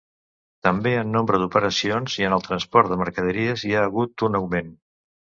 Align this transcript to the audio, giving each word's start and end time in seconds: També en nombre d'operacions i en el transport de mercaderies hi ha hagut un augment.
També 0.67 0.91
en 0.99 1.11
nombre 1.15 1.39
d'operacions 1.41 2.15
i 2.21 2.25
en 2.29 2.35
el 2.37 2.41
transport 2.47 2.93
de 2.93 2.97
mercaderies 3.01 3.65
hi 3.67 3.75
ha 3.75 3.83
hagut 3.91 4.25
un 4.29 4.39
augment. 4.41 4.73